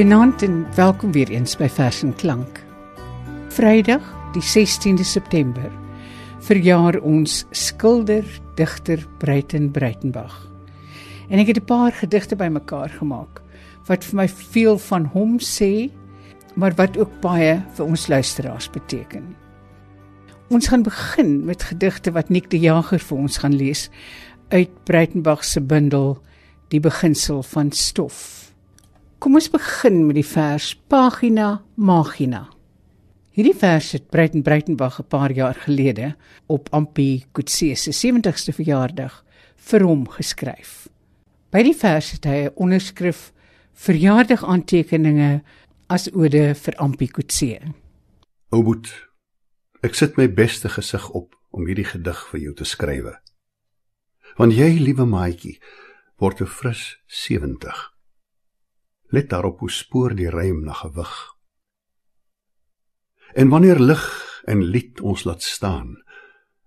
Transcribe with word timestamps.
Goeienaand 0.00 0.42
en 0.42 0.66
welkom 0.74 1.12
weer 1.12 1.28
eens 1.28 1.58
by 1.60 1.66
Vers 1.68 1.98
en 2.02 2.14
Klank. 2.16 2.62
Vrydag, 3.52 4.00
die 4.32 4.40
16de 4.40 5.04
September, 5.04 5.66
verjaar 6.40 6.96
ons 7.04 7.42
skilder, 7.52 8.24
digter 8.56 9.04
Breiten 9.20 9.68
Breitenberg. 9.70 10.38
En 11.28 11.36
ek 11.38 11.52
het 11.52 11.60
'n 11.60 11.64
paar 11.68 11.92
gedigte 11.92 12.36
bymekaar 12.36 12.88
gemaak 12.88 13.42
wat 13.86 14.04
vir 14.04 14.16
my 14.16 14.28
veel 14.28 14.78
van 14.78 15.04
hom 15.04 15.36
sê, 15.38 15.92
maar 16.56 16.72
wat 16.74 16.96
ook 16.96 17.20
baie 17.20 17.62
vir 17.74 17.86
ons 17.86 18.08
luisteraars 18.08 18.70
beteken. 18.70 19.36
Ons 20.48 20.68
gaan 20.68 20.82
begin 20.82 21.44
met 21.44 21.62
gedigte 21.62 22.10
wat 22.12 22.30
Nick 22.30 22.50
die 22.50 22.60
Jager 22.60 22.98
vir 22.98 23.18
ons 23.18 23.36
gaan 23.36 23.54
lees 23.54 23.90
uit 24.48 24.84
Breitenberg 24.84 25.44
se 25.44 25.60
bundel 25.60 26.22
Die 26.68 26.80
beginsel 26.80 27.42
van 27.42 27.72
stof. 27.72 28.39
Kom 29.20 29.36
ons 29.36 29.50
begin 29.52 29.98
met 30.06 30.16
die 30.16 30.24
vers 30.24 30.70
Pagina 30.88 31.58
Magina. 31.76 32.46
Hierdie 33.36 33.52
vers 33.52 33.90
het 33.92 34.06
Breiten 34.08 34.40
Breitenberg 34.40 34.96
'n 35.00 35.08
paar 35.12 35.30
jaar 35.30 35.54
gelede 35.54 36.16
op 36.46 36.68
Ampi 36.72 37.24
Kutse 37.32 37.74
se 37.74 37.92
70ste 37.92 38.52
verjaardag 38.52 39.24
vir 39.56 39.82
hom 39.82 40.08
geskryf. 40.08 40.88
By 41.50 41.62
die 41.62 41.76
vers 41.76 42.10
het 42.12 42.24
hy 42.24 42.46
'n 42.46 42.54
onderskrif 42.54 43.32
verjaardag 43.74 44.44
aantekeninge 44.44 45.42
as 45.86 46.08
ode 46.12 46.54
vir 46.54 46.74
Ampi 46.76 47.06
Kutse. 47.06 47.60
Ouboet, 48.48 48.88
ek 49.82 49.94
sit 49.94 50.16
my 50.16 50.32
beste 50.32 50.68
gesig 50.68 51.10
op 51.10 51.36
om 51.50 51.66
hierdie 51.66 51.84
gedig 51.92 52.28
vir 52.30 52.40
jou 52.40 52.54
te 52.54 52.64
skrywe. 52.64 53.20
Want 54.36 54.52
jy, 54.52 54.78
liewe 54.78 55.04
maatjie, 55.04 55.60
word 56.16 56.40
'n 56.40 56.46
fris 56.46 56.96
70. 57.06 57.99
Let 59.10 59.30
daarop 59.30 59.58
hoe 59.58 59.70
spoor 59.70 60.14
die 60.14 60.30
rym 60.30 60.64
na 60.64 60.72
gewig. 60.72 61.14
En 63.34 63.48
wanneer 63.48 63.78
lig 63.78 64.06
en 64.44 64.62
lied 64.62 65.00
ons 65.00 65.24
laat 65.24 65.42
staan 65.42 65.96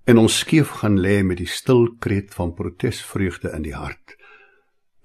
en 0.04 0.18
ons 0.20 0.38
skeef 0.38 0.70
gaan 0.82 1.00
lê 1.00 1.22
met 1.24 1.40
die 1.40 1.48
stil 1.48 1.88
kreet 2.04 2.34
van 2.36 2.54
protesvreugde 2.54 3.54
in 3.56 3.64
die 3.64 3.76
hart, 3.76 4.18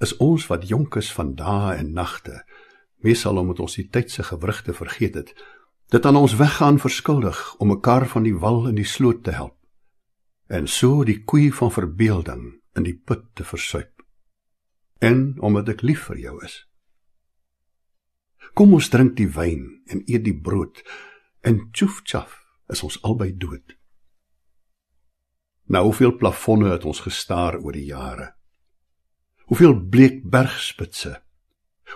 is 0.03 0.17
ons 0.17 0.47
wat 0.51 0.67
jonk 0.69 0.99
is 0.99 1.13
van 1.15 1.37
dae 1.39 1.77
en 1.79 1.93
nagte, 1.95 2.43
meesal 3.07 3.39
omdat 3.39 3.63
ons 3.63 3.79
die 3.79 3.87
tyd 3.95 4.11
se 4.11 4.27
gewrigte 4.27 4.75
vergeet 4.75 5.15
het, 5.15 5.31
dit 5.95 6.07
aan 6.07 6.19
ons 6.19 6.35
weggaan 6.37 6.83
verskuldig 6.83 7.55
om 7.63 7.71
mekaar 7.71 8.09
van 8.11 8.27
die 8.27 8.35
wal 8.35 8.67
in 8.69 8.79
die 8.79 8.87
sloot 8.87 9.23
te 9.25 9.37
help 9.39 9.55
en 10.49 10.67
so 10.67 11.05
die 11.05 11.21
koei 11.29 11.51
van 11.53 11.71
verbeelding 11.71 12.45
in 12.77 12.87
die 12.87 12.97
put 12.97 13.27
te 13.37 13.45
versuip. 13.45 13.93
En 14.99 15.37
omdat 15.45 15.69
ek 15.75 15.85
lief 15.85 16.07
vir 16.09 16.23
jou 16.23 16.39
is, 16.45 16.63
Kom 18.59 18.73
ons 18.75 18.89
drink 18.91 19.13
die 19.15 19.29
wyn 19.31 19.69
en 19.87 20.01
eet 20.11 20.25
die 20.27 20.35
brood 20.35 20.81
en 21.47 21.61
tjoef 21.71 22.01
tjaf 22.03 22.33
is 22.75 22.83
ons 22.83 22.97
albei 23.07 23.29
dood. 23.31 23.77
Nou 25.71 25.85
hoeveel 25.85 26.17
plafonne 26.19 26.73
het 26.73 26.89
ons 26.89 27.05
gestaar 27.05 27.61
oor 27.61 27.79
die 27.79 27.87
jare. 27.93 28.33
Hoeveel 29.47 29.77
bleek 29.79 30.25
bergspitse. 30.27 31.21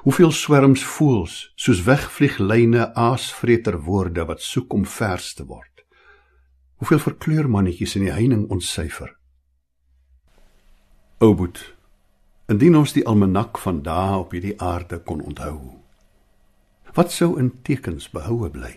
Hoeveel 0.06 0.30
swerms 0.30 0.86
voels 0.86 1.50
soos 1.58 1.82
wegvlieg 1.88 2.38
lyne 2.38 2.92
aasvreter 2.94 3.80
woorde 3.82 4.28
wat 4.30 4.46
soek 4.46 4.78
om 4.78 4.86
vers 4.86 5.34
te 5.34 5.50
word. 5.50 5.82
Hoeveel 6.78 7.02
verkleurmannetjies 7.10 7.98
in 7.98 8.06
die 8.06 8.14
heining 8.14 8.46
ontsyfer. 8.54 9.10
Ouboet, 11.18 11.58
indien 12.46 12.78
ons 12.78 12.94
die 12.94 13.06
almanak 13.06 13.58
van 13.66 13.82
dae 13.82 14.20
op 14.22 14.30
hierdie 14.30 14.60
aarde 14.62 15.02
kon 15.02 15.26
onthou 15.26 15.81
wat 16.94 17.12
sou 17.12 17.38
in 17.40 17.50
tekens 17.62 18.10
behoue 18.12 18.50
bly? 18.50 18.74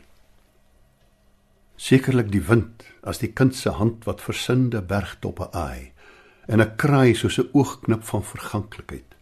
Sekerlik 1.75 2.31
die 2.31 2.43
wind 2.47 2.85
as 3.03 3.19
die 3.19 3.31
kind 3.35 3.55
se 3.55 3.73
hand 3.75 4.05
wat 4.07 4.23
versinnende 4.23 4.81
bergtoppe 4.81 5.49
aai 5.51 5.91
en 6.47 6.61
'n 6.61 6.75
kraai 6.77 7.13
soos 7.15 7.39
'n 7.39 7.49
oogknip 7.53 8.03
van 8.03 8.23
verganklikheid. 8.23 9.15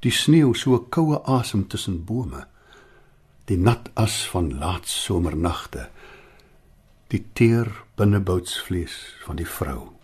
Die 0.00 0.10
sneeu 0.12 0.54
so 0.54 0.74
'n 0.74 0.88
koue 0.88 1.18
asem 1.24 1.68
tussen 1.68 2.04
bome. 2.04 2.46
Die 3.44 3.58
nat 3.58 3.90
as 3.94 4.28
van 4.30 4.58
laat 4.58 4.86
somernagte. 4.86 5.90
Die 7.08 7.24
teer 7.32 7.84
binneboutsvlees 7.96 9.14
van 9.24 9.36
die 9.36 9.46
vrou 9.46 9.95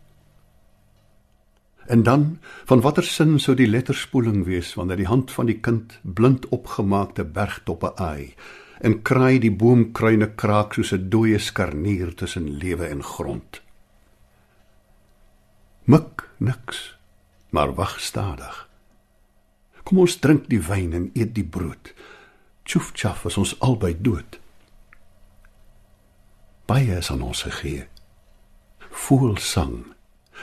En 1.86 2.02
dan, 2.02 2.38
van 2.64 2.80
watter 2.80 3.04
sin 3.04 3.38
sou 3.40 3.56
die 3.56 3.66
letterspoeling 3.66 4.44
wees 4.44 4.74
wanneer 4.74 4.96
die 4.96 5.10
hand 5.10 5.32
van 5.32 5.46
die 5.46 5.58
kind 5.60 5.98
blind 6.02 6.48
opgemaakte 6.48 7.24
bergtoppe 7.24 7.94
aai 7.96 8.34
en 8.82 9.02
kraai 9.06 9.38
die 9.38 9.52
boomkruine 9.54 10.34
kraak 10.34 10.74
soos 10.74 10.92
'n 10.92 11.08
dooie 11.10 11.38
skarnier 11.38 12.14
tussen 12.14 12.50
lewe 12.58 12.86
en 12.86 13.02
grond. 13.02 13.62
Mik 15.84 16.28
niks, 16.38 16.96
maar 17.50 17.74
wag 17.74 18.00
stadig. 18.00 18.68
Kom 19.82 19.98
ons 19.98 20.16
drink 20.16 20.48
die 20.48 20.62
wyn 20.62 20.92
en 20.92 21.10
eet 21.14 21.34
die 21.34 21.44
brood. 21.44 21.94
Tjoef 22.64 22.92
tjaf 22.92 23.24
is 23.24 23.36
ons 23.36 23.60
albei 23.60 23.96
dood. 24.00 24.38
Baie 26.66 26.96
is 26.96 27.10
aan 27.10 27.22
ons 27.22 27.42
gegee. 27.42 27.86
Voelsang 28.90 29.91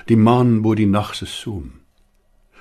die 0.06 0.18
maan 0.18 0.62
bo 0.62 0.76
die 0.76 0.88
nag 0.88 1.16
se 1.16 1.26
soem. 1.26 1.72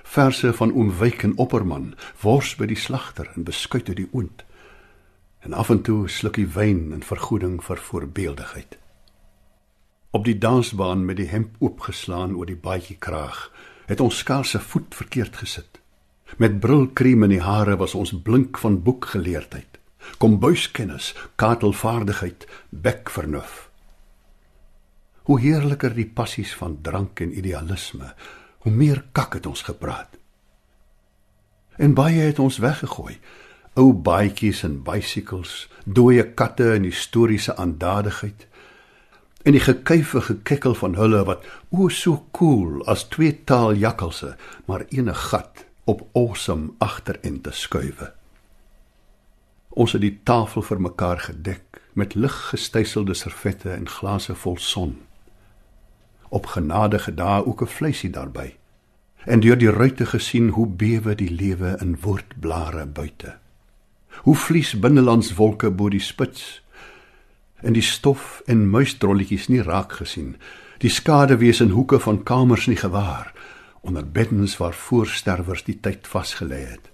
Verse 0.02 0.52
van 0.52 0.72
oomwyk 0.72 1.22
en 1.22 1.36
opperman 1.36 1.94
wors 2.22 2.54
by 2.56 2.66
die 2.66 2.78
slagter 2.80 3.30
en 3.34 3.44
beskuit 3.44 3.88
uit 3.88 3.96
die 3.96 4.08
oond. 4.12 4.44
En 5.44 5.52
af 5.52 5.70
en 5.70 5.82
toe 5.82 6.08
slukkie 6.08 6.48
wyn 6.54 6.92
in 6.92 7.02
vergoeding 7.02 7.60
vir 7.64 7.76
voorbeeldigheid. 7.76 8.78
Op 10.10 10.24
die 10.24 10.38
dansbaan 10.38 11.04
met 11.04 11.16
die 11.20 11.28
hemp 11.28 11.56
oopgeslaan 11.58 12.34
oor 12.34 12.48
die 12.48 12.56
baadjie 12.56 12.96
kraag 12.98 13.50
het 13.86 14.00
ons 14.00 14.18
skaarse 14.18 14.60
voet 14.60 14.94
verkeerd 14.94 15.36
gesit. 15.36 15.80
Met 16.36 16.60
brilkrem 16.60 17.22
in 17.22 17.36
die 17.36 17.44
hare 17.44 17.76
was 17.76 17.94
ons 17.94 18.12
blink 18.22 18.58
van 18.58 18.82
boekgeleerdheid 18.82 19.78
kombuiskennis 20.18 21.14
katelvaardigheid 21.36 22.46
bekvernuf 22.68 23.67
Hoe 25.28 25.36
heerliker 25.40 25.92
die 25.92 26.06
passies 26.08 26.54
van 26.56 26.78
drank 26.80 27.20
en 27.20 27.34
idealisme, 27.36 28.14
hoe 28.64 28.70
meer 28.72 29.02
kak 29.12 29.34
het 29.36 29.46
ons 29.46 29.60
gepraat. 29.66 30.14
En 31.76 31.92
baie 31.94 32.22
het 32.30 32.38
ons 32.40 32.56
weggegooi. 32.64 33.18
Ou 33.76 33.92
baadjies 33.92 34.62
en 34.64 34.78
bicycles, 34.86 35.66
dooie 35.84 36.24
katte 36.32 36.70
en 36.72 36.86
historiese 36.88 37.52
aandadigheid. 37.60 38.46
En 39.44 39.52
die 39.52 39.60
gekuife 39.60 40.22
gekekkel 40.30 40.74
van 40.80 40.96
hulle 40.96 41.20
wat 41.28 41.44
o 41.76 41.90
so 41.92 42.22
cool 42.32 42.80
as 42.88 43.04
twee 43.12 43.34
taal 43.44 43.76
jakkalse, 43.76 44.32
maar 44.64 44.86
ene 44.88 45.12
gat 45.28 45.66
op 45.84 46.06
awesome 46.16 46.72
agter 46.80 47.18
in 47.20 47.42
te 47.44 47.52
skuwe. 47.52 48.08
Ons 49.76 49.92
het 49.92 50.02
die 50.02 50.16
tafel 50.24 50.64
vir 50.70 50.80
mekaar 50.88 51.20
gedek 51.28 51.82
met 51.92 52.16
lig 52.16 52.40
gestydselde 52.48 53.14
servette 53.14 53.70
en 53.76 53.84
glase 53.98 54.32
vol 54.34 54.56
son 54.56 54.96
op 56.28 56.46
genadige 56.46 57.14
dae 57.14 57.46
ook 57.46 57.62
'n 57.62 57.66
vleisie 57.66 58.10
daarby. 58.10 58.54
En 59.24 59.40
deur 59.40 59.58
die 59.58 59.70
ruitte 59.70 60.06
gesien 60.06 60.48
hoe 60.48 60.66
bewe 60.66 61.14
die 61.14 61.30
lewe 61.30 61.76
in 61.80 61.98
woordblare 62.00 62.86
buite. 62.86 63.36
Hoe 64.08 64.36
vlies 64.36 64.78
binnelands 64.78 65.34
wolke 65.34 65.70
bo 65.70 65.88
die 65.88 66.00
spits. 66.00 66.64
En 67.56 67.72
die 67.72 67.82
stof 67.82 68.42
en 68.46 68.70
muisdrolletjies 68.70 69.48
nie 69.48 69.62
raak 69.62 69.92
gesien. 69.92 70.36
Die 70.78 70.90
skade 70.90 71.36
wees 71.36 71.60
in 71.60 71.70
hoeke 71.70 72.00
van 72.00 72.22
kamers 72.22 72.66
nie 72.66 72.76
gewaar 72.76 73.32
onder 73.80 74.10
beddens 74.10 74.56
waar 74.56 74.74
voorsterwers 74.74 75.64
die 75.64 75.80
tyd 75.80 76.08
vasgelê 76.08 76.66
het. 76.68 76.90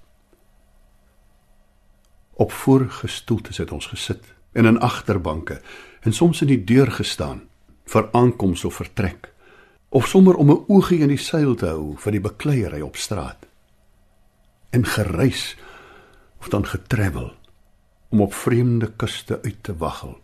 Op 2.33 2.53
voorgestoeltes 2.53 3.57
het 3.57 3.73
ons 3.73 3.87
gesit 3.87 4.35
en 4.53 4.65
in 4.65 4.81
agterbanke 4.81 5.61
en 6.01 6.13
soms 6.13 6.41
in 6.41 6.47
die 6.47 6.65
deur 6.65 6.91
gestaan 6.91 7.43
vir 7.85 8.09
aankoms 8.13 8.65
of 8.65 8.75
vertrek 8.75 9.33
of 9.89 10.07
sommer 10.07 10.35
om 10.35 10.51
'n 10.51 10.65
oogie 10.69 11.01
in 11.01 11.09
die 11.09 11.25
seil 11.31 11.55
te 11.55 11.67
hou 11.67 11.97
vir 11.97 12.13
die 12.13 12.21
bekleierery 12.21 12.81
op 12.81 12.97
straat 12.97 13.47
en 14.71 14.85
gereis 14.87 15.57
of 16.39 16.49
dan 16.49 16.67
getravel 16.67 17.33
om 18.09 18.21
op 18.21 18.35
vreemde 18.35 18.93
kuste 18.97 19.41
uit 19.43 19.57
te 19.61 19.77
waggel. 19.77 20.21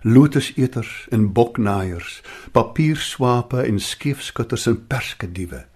Lotuseters 0.00 1.06
en 1.10 1.32
boknaaiers 1.32 2.22
papierswape 2.52 3.62
en 3.62 3.80
skeefskutters 3.80 4.66
en 4.66 4.86
perskediewe. 4.86 5.66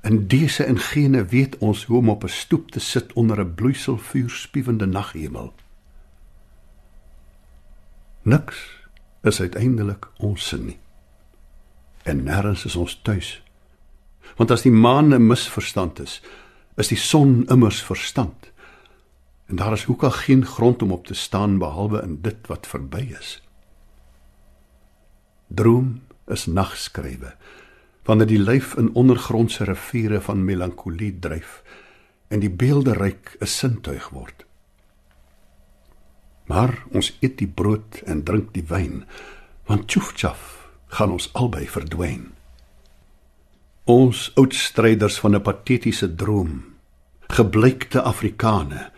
En 0.00 0.26
dese 0.26 0.64
en 0.64 0.78
gene 0.78 1.24
weet 1.24 1.58
ons 1.58 1.84
hoe 1.84 1.98
om 1.98 2.08
op 2.08 2.24
'n 2.24 2.28
stoep 2.28 2.70
te 2.70 2.80
sit 2.80 3.12
onder 3.12 3.40
'n 3.40 3.54
bloeiselvuur 3.54 4.30
spiewende 4.30 4.86
naghemel. 4.86 5.54
Niks 8.22 8.79
is 9.22 9.40
uiteindelik 9.40 10.06
ons 10.18 10.48
sin 10.48 10.64
nie. 10.66 10.78
En 12.02 12.24
nêrens 12.24 12.64
is 12.64 12.76
ons 12.76 13.00
tuis. 13.02 13.42
Want 14.36 14.50
as 14.50 14.62
die 14.62 14.72
maan 14.72 15.14
'n 15.14 15.26
misverstand 15.26 16.00
is, 16.00 16.20
is 16.76 16.88
die 16.88 16.98
son 16.98 17.46
immers 17.46 17.82
verstand. 17.82 18.52
En 19.46 19.56
daar 19.56 19.72
is 19.72 19.86
ook 19.86 20.02
al 20.02 20.10
geen 20.10 20.46
grond 20.46 20.82
om 20.82 20.92
op 20.92 21.06
te 21.06 21.14
staan 21.14 21.58
behalwe 21.58 22.02
in 22.02 22.20
dit 22.20 22.46
wat 22.46 22.66
verby 22.66 23.16
is. 23.18 23.42
Droom 25.46 26.00
is 26.26 26.46
nagskrywe 26.46 27.34
wanneer 28.02 28.26
die 28.26 28.42
lyf 28.42 28.74
in 28.74 28.94
ondergrondse 28.94 29.64
riviere 29.64 30.20
van 30.20 30.44
melankolie 30.44 31.18
dryf 31.18 31.62
en 32.28 32.40
die 32.40 32.50
beelderyk 32.50 33.36
'n 33.40 33.46
sintuig 33.46 34.08
word. 34.08 34.46
Maar 36.50 36.74
ons 36.90 37.12
eet 37.22 37.38
die 37.38 37.48
brood 37.48 38.00
en 38.10 38.24
drink 38.26 38.52
die 38.56 38.66
wyn, 38.66 39.04
want 39.70 39.86
tjoefchaf 39.90 40.46
gaan 40.96 41.14
ons 41.14 41.30
albei 41.38 41.66
verdwyn. 41.70 42.30
Ons 43.90 44.30
oudstryders 44.40 45.18
van 45.22 45.34
'n 45.34 45.42
patetiese 45.46 46.14
droom, 46.14 46.64
gebleikte 47.28 48.02
Afrikane. 48.02 48.90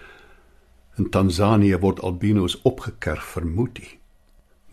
In 0.96 1.10
Tansanië 1.10 1.78
word 1.78 2.00
albinos 2.00 2.60
opgekerf 2.62 3.36
vir 3.36 3.46
moetie 3.46 4.02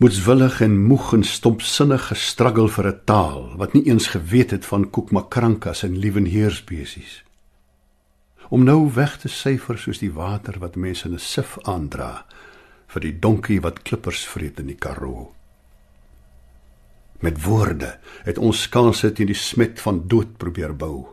moetswillig 0.00 0.60
en 0.64 0.78
moeg 0.88 1.10
en 1.12 1.24
stompsinnig 1.28 2.06
gestruggel 2.08 2.68
vir 2.72 2.86
'n 2.88 3.00
taal 3.04 3.56
wat 3.60 3.72
nie 3.72 3.84
eens 3.84 4.06
geweet 4.06 4.50
het 4.50 4.64
van 4.64 4.90
koekmakrankas 4.90 5.82
en 5.82 5.98
liewenheerspesies. 5.98 7.24
Om 8.48 8.64
nou 8.64 8.90
weg 8.94 9.18
te 9.18 9.28
syfer 9.28 9.78
soos 9.78 9.98
die 9.98 10.12
water 10.12 10.58
wat 10.58 10.76
mense 10.76 11.08
in 11.08 11.14
'n 11.14 11.18
sif 11.18 11.58
aandra 11.62 12.24
vir 12.90 13.06
die 13.06 13.18
donkie 13.22 13.60
wat 13.62 13.82
klippers 13.86 14.24
vreet 14.26 14.58
in 14.60 14.70
die 14.72 14.78
Karoo. 14.78 15.30
Met 17.20 17.42
woorde 17.44 17.98
het 18.24 18.38
ons 18.38 18.62
skanse 18.66 19.12
teen 19.12 19.28
die 19.30 19.38
smet 19.38 19.80
van 19.80 20.06
dood 20.08 20.36
probeer 20.40 20.72
bou. 20.76 21.06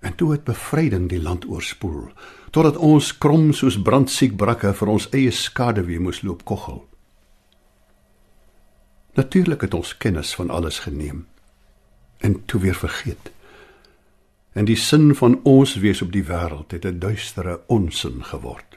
En 0.00 0.14
toe 0.14 0.30
het 0.32 0.44
bevryding 0.46 1.08
die 1.10 1.22
land 1.22 1.46
oorspoel, 1.50 2.12
totdat 2.54 2.76
ons 2.76 3.10
krom 3.18 3.50
soos 3.52 3.80
brandsiek 3.82 4.36
brakke 4.38 4.70
vir 4.78 4.92
ons 4.92 5.08
eie 5.10 5.32
skade 5.34 5.82
weer 5.88 6.00
moes 6.00 6.22
loop 6.22 6.44
koggel. 6.46 6.84
Natuurlik 9.18 9.66
het 9.66 9.74
ons 9.74 9.96
kennis 9.98 10.30
van 10.38 10.50
alles 10.54 10.78
geneem 10.86 11.26
en 12.22 12.44
toe 12.46 12.60
weer 12.60 12.74
vergeet. 12.74 13.30
En 14.54 14.66
die 14.66 14.78
sin 14.78 15.14
van 15.14 15.40
ons 15.46 15.76
wees 15.82 16.02
op 16.02 16.12
die 16.14 16.24
wêreld 16.26 16.70
het 16.74 16.84
'n 16.86 16.98
duistere 16.98 17.60
onsin 17.66 18.24
geword. 18.24 18.67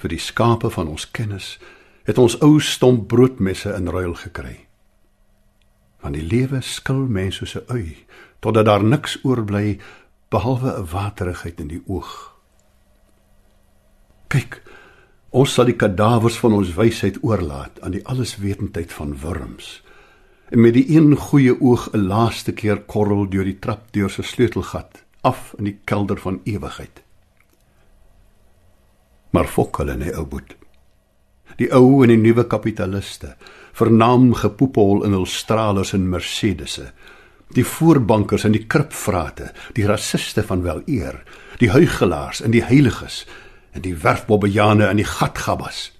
Vir 0.00 0.14
die 0.14 0.22
skape 0.22 0.70
van 0.70 0.88
ons 0.88 1.06
kennis 1.10 1.58
het 2.08 2.18
ons 2.18 2.38
ou 2.40 2.58
stomp 2.60 3.08
broodmesse 3.08 3.70
in 3.76 3.88
ruil 3.88 4.14
gekry. 4.16 4.56
Van 6.00 6.16
die 6.16 6.24
lewe 6.24 6.62
skil 6.64 7.06
mense 7.06 7.44
soos 7.44 7.56
'n 7.56 7.72
ui 7.76 8.06
totdat 8.40 8.64
daar 8.64 8.84
niks 8.84 9.18
oorbly 9.24 9.78
behalwe 10.30 10.72
'n 10.72 10.86
waterigheid 10.92 11.60
in 11.60 11.68
die 11.68 11.82
oog. 11.86 12.32
Kyk, 14.28 14.62
Ons 15.30 15.52
sal 15.54 15.68
die 15.68 15.76
kadawers 15.78 16.40
van 16.42 16.56
ons 16.56 16.72
wysheid 16.74 17.20
oorlaat 17.22 17.76
aan 17.86 17.94
die 17.94 18.02
alleswetendheid 18.10 18.90
van 18.90 19.12
wurms. 19.22 19.68
En 20.50 20.58
met 20.58 20.74
die 20.74 20.88
een 20.90 21.14
goeie 21.14 21.54
oog 21.60 21.92
'n 21.94 22.06
laaste 22.10 22.52
keer 22.52 22.80
korrel 22.82 23.28
deur 23.30 23.44
die 23.44 23.58
trapdeur 23.58 24.10
se 24.10 24.22
sleutelgat 24.22 25.04
af 25.20 25.54
in 25.58 25.64
die 25.64 25.78
kelder 25.84 26.18
van 26.18 26.40
ewigheid. 26.44 27.02
Maar 29.30 29.46
fok 29.46 29.82
hulle 29.82 29.96
nee 29.96 30.14
ou 30.16 30.26
boet. 30.26 30.56
Die 31.60 31.68
ou 31.76 32.02
en 32.02 32.10
die 32.10 32.18
nuwe 32.18 32.46
kapitaliste, 32.48 33.34
vernaam 33.76 34.32
gepoepel 34.34 35.04
in 35.06 35.14
hul 35.14 35.26
stralers 35.28 35.92
en 35.96 36.08
Mercedesse, 36.10 36.90
die 37.54 37.66
voorbankers 37.66 38.46
en 38.46 38.54
die 38.54 38.64
kripvrate, 38.70 39.50
die 39.74 39.86
rassiste 39.86 40.42
van 40.46 40.62
wel 40.62 40.82
eer, 40.86 41.20
die 41.58 41.70
huigelaars 41.70 42.42
en 42.44 42.54
die 42.54 42.64
heiliges 42.64 43.24
en 43.74 43.84
die 43.84 43.94
werfbobbejane 44.02 44.88
in 44.90 45.02
die 45.02 45.06
gatgabbas. 45.06 45.90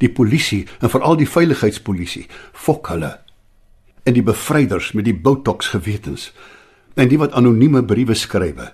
Die 0.00 0.12
polisie 0.12 0.66
en 0.84 0.92
veral 0.92 1.16
die 1.16 1.28
veiligheidspolisie 1.28 2.26
fok 2.52 2.92
hulle. 2.92 3.14
En 4.04 4.16
die 4.16 4.24
bevryders 4.24 4.92
met 4.96 5.08
die 5.08 5.16
botox 5.16 5.72
gewetens 5.74 6.30
en 6.98 7.08
die 7.08 7.20
wat 7.20 7.36
anonieme 7.36 7.84
briewe 7.84 8.16
skrywe. 8.16 8.72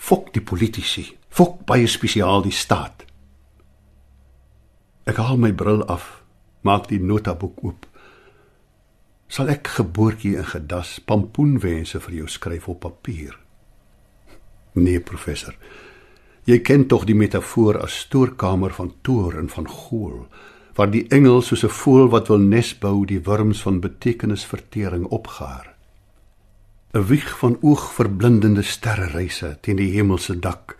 Fok 0.00 0.32
die 0.34 0.42
politici, 0.44 1.04
fok 1.28 1.62
baie 1.68 1.88
spesiaal 1.88 2.42
die 2.44 2.56
staat. 2.56 3.04
Ek 5.10 5.18
haal 5.18 5.40
my 5.42 5.50
bril 5.50 5.80
af, 5.90 6.20
maak 6.62 6.84
die 6.86 7.00
notaboek 7.02 7.64
oop. 7.66 7.86
Sal 9.26 9.48
ek 9.50 9.72
geboortjie 9.74 10.36
in 10.38 10.46
gedas 10.46 11.00
pampoenwense 11.02 11.98
vir 12.04 12.14
jou 12.20 12.28
skryf 12.30 12.68
op 12.70 12.84
papier? 12.84 13.32
Nee, 14.78 15.00
professor. 15.02 15.56
Jy 16.46 16.60
ken 16.62 16.86
tog 16.86 17.08
die 17.08 17.16
metafoor 17.18 17.80
as 17.82 17.96
stoorkamer 18.04 18.74
van 18.76 18.92
toor 19.02 19.34
en 19.40 19.50
van 19.50 19.66
gool, 19.66 20.28
waar 20.78 20.92
die 20.94 21.02
engel 21.10 21.42
soos 21.42 21.64
'n 21.64 21.74
voël 21.80 22.08
wat 22.14 22.28
wil 22.28 22.38
nes 22.38 22.70
bou 22.78 23.04
die 23.04 23.20
wurms 23.20 23.62
van 23.62 23.80
betekenisvertering 23.80 25.04
opgaar. 25.10 25.74
'n 26.94 27.06
Wieg 27.06 27.38
van 27.38 27.58
oogverblindende 27.60 28.62
sterrereise 28.62 29.58
teen 29.60 29.76
die 29.76 29.90
hemelse 29.90 30.38
dak, 30.38 30.76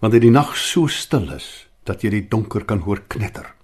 wanneer 0.00 0.20
die 0.20 0.30
nag 0.30 0.56
so 0.56 0.86
stil 0.86 1.30
is 1.30 1.68
dat 1.84 2.02
jy 2.02 2.10
die 2.10 2.28
donker 2.28 2.64
kan 2.64 2.78
hoor 2.78 3.02
knetter. 3.06 3.59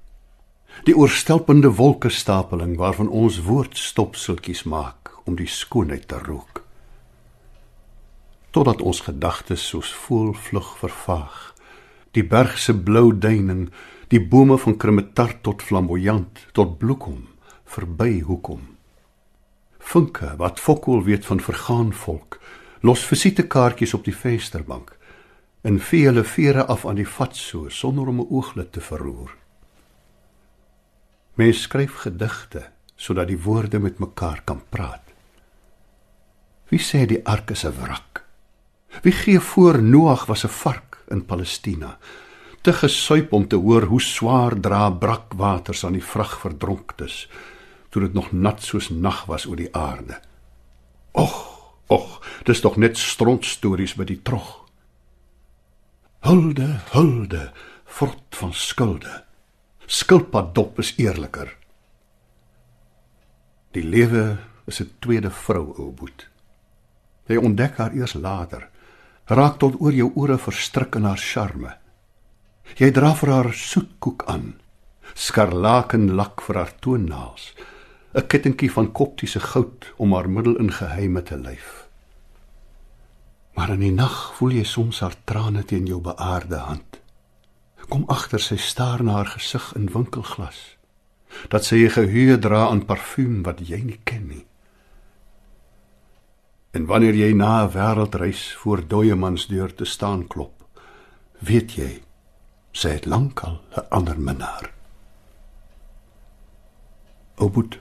Die 0.85 0.97
oorstelpende 0.97 1.75
wolkestapeling 1.75 2.77
waarvan 2.77 3.09
ons 3.09 3.41
woordstopseltjies 3.43 4.63
maak 4.63 5.11
om 5.25 5.37
die 5.37 5.49
skoonheid 5.49 6.09
te 6.09 6.19
rook 6.19 6.67
totdat 8.57 8.81
ons 8.81 9.03
gedagtes 9.05 9.67
soos 9.69 9.91
voelvlug 10.07 10.69
vervaag. 10.81 11.35
Die 12.17 12.25
berg 12.25 12.57
se 12.57 12.73
blou 12.73 13.11
duining, 13.13 13.67
die 14.09 14.23
bome 14.33 14.57
van 14.57 14.79
krimetart 14.81 15.43
tot 15.45 15.65
flamboyant, 15.67 16.41
tot 16.57 16.79
bloekom, 16.81 17.27
verby 17.69 18.23
hoekom. 18.25 18.63
Funke 19.77 20.33
wat 20.41 20.63
fokol 20.63 21.05
weet 21.05 21.29
van 21.29 21.43
vergaan 21.45 21.93
volk, 21.93 22.41
los 22.81 23.05
visitekaartjies 23.05 23.93
op 23.99 24.09
die 24.09 24.17
vensterbank 24.17 24.95
en 25.67 25.81
vee 25.83 26.07
hulle 26.09 26.25
vere 26.25 26.65
af 26.73 26.87
aan 26.87 26.97
die 26.97 27.09
vatsoor 27.09 27.69
sonder 27.71 28.09
om 28.09 28.21
'n 28.21 28.31
ooglid 28.31 28.73
te 28.73 28.81
verroer. 28.81 29.37
Mens 31.37 31.67
skryf 31.67 32.01
gedigte 32.07 32.71
sodat 32.97 33.29
die 33.29 33.37
woorde 33.45 33.77
met 33.79 33.99
mekaar 34.01 34.41
kan 34.49 34.63
praat. 34.73 35.05
Wie 36.73 36.81
sê 36.81 37.05
die 37.05 37.21
ark 37.29 37.51
is 37.53 37.65
'n 37.65 37.77
wrak? 37.77 38.25
Wie 39.03 39.13
gee 39.13 39.41
voor 39.41 39.83
Noag 39.83 40.27
was 40.27 40.45
'n 40.45 40.49
vark 40.49 41.05
in 41.09 41.27
Palestina, 41.27 41.99
te 42.63 42.73
gesuip 42.73 43.33
om 43.33 43.49
te 43.49 43.57
hoor 43.57 43.83
hoe 43.83 44.01
swaar 44.01 44.61
dra 44.61 44.91
brakwaters 44.91 45.85
aan 45.85 45.93
die 45.93 46.05
vrag 46.05 46.41
verdronktes, 46.41 47.29
toe 47.91 48.03
dit 48.03 48.15
nog 48.15 48.33
nat 48.33 48.63
soos 48.63 48.89
nag 48.89 49.25
was 49.25 49.47
oor 49.47 49.57
die 49.57 49.75
aarde. 49.77 50.21
Och, 51.13 51.37
och, 51.87 52.27
dis 52.45 52.61
tog 52.61 52.77
net 52.77 52.99
strontstories 52.99 53.95
by 53.95 54.05
die 54.05 54.23
trog. 54.23 54.69
Hulde, 56.21 56.81
hulde, 56.91 57.53
fort 57.85 58.37
van 58.37 58.53
skulde. 58.53 59.26
Skilpad 59.87 60.55
dop 60.55 60.79
is 60.79 60.95
eerliker. 60.99 61.57
Die 63.73 63.85
lewe 63.85 64.39
is 64.67 64.81
'n 64.81 64.91
tweede 64.99 65.31
vrou, 65.31 65.75
ou 65.79 65.93
boet. 65.93 66.29
Jy 67.27 67.37
ontdek 67.37 67.77
haar 67.77 67.93
eers 67.93 68.15
later 68.15 68.69
raak 69.27 69.59
tot 69.59 69.81
oor 69.81 69.93
jou 69.93 70.13
ore 70.15 70.39
verstrik 70.39 70.95
in 70.95 71.05
haar 71.05 71.19
charme. 71.19 71.75
Jy 72.79 72.91
dra 72.91 73.15
vir 73.15 73.31
haar 73.31 73.53
soetkoek 73.55 74.25
aan, 74.31 74.55
skarlaken 75.15 76.15
lak 76.15 76.43
vir 76.47 76.57
haar 76.57 76.73
toonnaels, 76.81 77.55
'n 78.15 78.27
kettingkie 78.27 78.71
van 78.71 78.93
koptiese 78.93 79.41
goud 79.41 79.93
om 79.97 80.13
haar 80.13 80.29
middel 80.29 80.57
in 80.57 80.71
geheime 80.71 81.23
te 81.23 81.37
lyf. 81.37 81.89
Maar 83.55 83.71
in 83.71 83.81
die 83.81 83.93
nag 83.93 84.35
voel 84.35 84.51
jy 84.51 84.65
soms 84.65 85.01
haar 85.01 85.15
trane 85.25 85.65
teen 85.65 85.87
jou 85.87 86.01
beaarde 86.01 86.57
hand. 86.57 87.01
Kom 87.89 88.05
agter 88.11 88.43
sy 88.43 88.57
staar 88.59 89.03
na 89.03 89.21
haar 89.21 89.31
gesig 89.37 89.73
in 89.79 89.87
winkelglas. 89.95 90.77
Dat 91.49 91.65
sy 91.65 91.85
'n 91.85 91.91
geheue 91.91 92.39
dra 92.39 92.69
aan 92.69 92.85
parfuum 92.85 93.43
wat 93.43 93.61
jy 93.61 93.81
nie 93.83 94.01
ken 94.05 94.27
nie. 94.29 94.47
En 96.73 96.87
wanneer 96.87 97.15
jy 97.15 97.33
na 97.33 97.65
'n 97.65 97.73
wêreldreis 97.73 98.55
voor 98.61 98.87
dooie 98.89 99.15
mans 99.15 99.47
deur 99.47 99.75
te 99.75 99.85
staan 99.85 100.27
klop, 100.27 100.65
weet 101.39 101.73
jy, 101.73 102.03
sy 102.73 102.89
het 102.89 103.07
lankal 103.07 103.61
'n 103.77 103.87
ander 103.91 104.19
minnaar. 104.19 104.73
Oboet. 107.37 107.79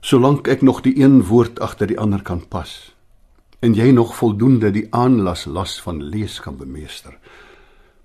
Solank 0.00 0.48
ek 0.48 0.62
nog 0.62 0.80
die 0.80 0.96
een 1.02 1.22
woord 1.22 1.60
agter 1.60 1.86
die 1.86 1.98
ander 1.98 2.22
kan 2.22 2.48
pas 2.48 2.94
en 3.60 3.74
jy 3.76 3.90
nog 3.92 4.14
voldoende 4.16 4.70
die 4.72 4.86
aanlas 4.90 5.44
las 5.44 5.80
van 5.84 6.02
lees 6.02 6.40
kan 6.40 6.56
bemeester. 6.56 7.18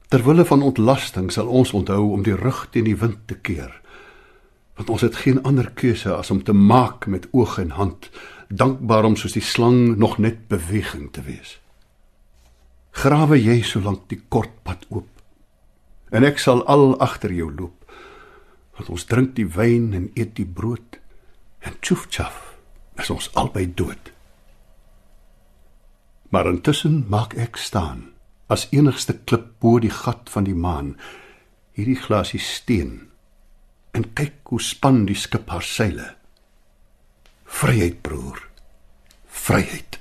Terwille 0.08 0.46
van 0.46 0.62
ontlasting 0.62 1.32
sal 1.34 1.48
ons 1.48 1.74
onthou 1.74 2.12
om 2.14 2.24
die 2.24 2.36
rug 2.38 2.68
teen 2.70 2.86
die 2.86 2.98
wind 2.98 3.26
te 3.26 3.36
keer. 3.36 3.74
Want 4.78 4.90
ons 4.90 5.02
het 5.02 5.16
geen 5.24 5.42
ander 5.44 5.72
keuse 5.72 6.14
as 6.14 6.30
om 6.32 6.44
te 6.44 6.54
maak 6.54 7.08
met 7.08 7.28
oog 7.32 7.58
en 7.58 7.74
hand 7.80 8.10
dankbaar 8.50 9.08
om 9.08 9.16
soos 9.16 9.34
die 9.34 9.44
slang 9.44 9.98
nog 9.98 10.18
net 10.18 10.48
beweging 10.48 11.10
te 11.12 11.24
wees. 11.26 11.58
Grawe 12.92 13.40
jy 13.42 13.62
solank 13.66 14.06
die 14.12 14.22
kort 14.30 14.54
pad 14.64 14.86
oop 14.90 15.10
en 16.16 16.24
ek 16.24 16.38
sal 16.40 16.62
al 16.70 16.94
agter 17.02 17.34
jou 17.34 17.50
loop. 17.52 17.82
Want 18.78 18.92
ons 18.94 19.08
drink 19.10 19.34
die 19.36 19.48
wyn 19.50 19.94
en 19.98 20.12
eet 20.14 20.36
die 20.38 20.46
brood 20.46 21.00
en 21.66 21.76
tjof 21.82 22.06
tjaf, 22.14 22.54
is 23.02 23.10
ons 23.10 23.32
albei 23.34 23.66
dood. 23.74 24.12
Maar 26.30 26.52
intussen 26.52 27.04
maak 27.10 27.34
ek 27.42 27.58
staan 27.58 28.15
as 28.48 28.68
enigste 28.72 29.18
klip 29.26 29.56
bo 29.60 29.80
die 29.82 29.94
gat 29.94 30.30
van 30.34 30.46
die 30.46 30.58
maan 30.58 30.96
hierdie 31.76 32.00
glasie 32.00 32.40
steen 32.40 33.10
en 33.96 34.08
kyk 34.16 34.52
hoe 34.52 34.62
span 34.62 35.06
die 35.08 35.16
skip 35.16 35.50
haar 35.52 35.64
seile. 35.64 36.08
Vryheid 37.46 38.02
broer. 38.04 38.42
Vryheid. 39.28 40.00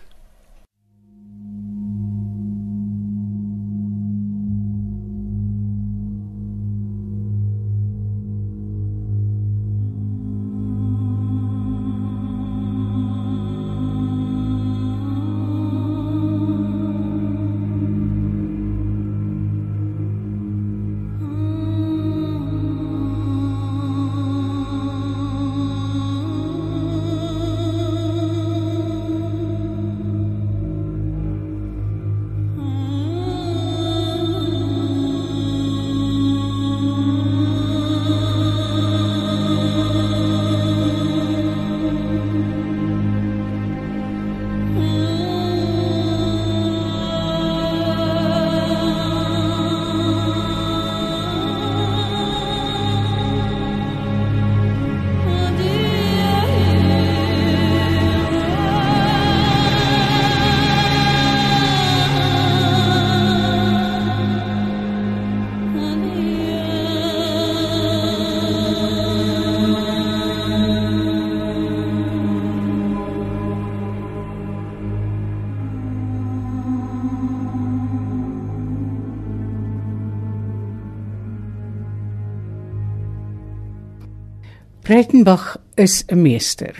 Breitenbach 84.84 85.56
is 85.76 86.04
'n 86.08 86.22
meester. 86.22 86.74